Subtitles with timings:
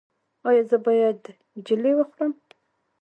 [0.47, 1.21] ایا زه باید
[1.65, 2.33] جیلې وخورم؟